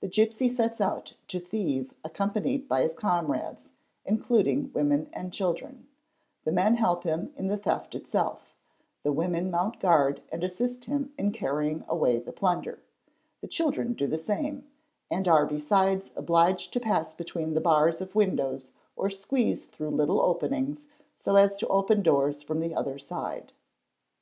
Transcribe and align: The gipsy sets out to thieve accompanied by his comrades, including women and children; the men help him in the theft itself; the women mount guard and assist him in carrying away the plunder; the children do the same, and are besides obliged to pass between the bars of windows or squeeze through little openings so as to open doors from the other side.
The 0.00 0.08
gipsy 0.08 0.48
sets 0.48 0.80
out 0.80 1.16
to 1.28 1.38
thieve 1.38 1.92
accompanied 2.02 2.66
by 2.66 2.80
his 2.80 2.94
comrades, 2.94 3.68
including 4.06 4.72
women 4.72 5.10
and 5.12 5.34
children; 5.34 5.86
the 6.44 6.50
men 6.52 6.76
help 6.76 7.04
him 7.04 7.30
in 7.36 7.48
the 7.48 7.58
theft 7.58 7.94
itself; 7.94 8.54
the 9.02 9.12
women 9.12 9.50
mount 9.50 9.78
guard 9.80 10.22
and 10.32 10.42
assist 10.42 10.86
him 10.86 11.12
in 11.18 11.30
carrying 11.30 11.84
away 11.88 12.18
the 12.20 12.32
plunder; 12.32 12.78
the 13.42 13.46
children 13.46 13.92
do 13.92 14.06
the 14.06 14.16
same, 14.16 14.66
and 15.10 15.28
are 15.28 15.44
besides 15.44 16.10
obliged 16.16 16.72
to 16.72 16.80
pass 16.80 17.12
between 17.12 17.52
the 17.52 17.60
bars 17.60 18.00
of 18.00 18.14
windows 18.14 18.70
or 18.96 19.10
squeeze 19.10 19.66
through 19.66 19.90
little 19.90 20.22
openings 20.22 20.86
so 21.20 21.36
as 21.36 21.58
to 21.58 21.68
open 21.68 22.00
doors 22.02 22.42
from 22.42 22.60
the 22.60 22.74
other 22.74 22.98
side. 22.98 23.52